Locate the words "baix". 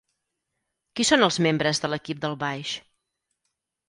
2.45-2.73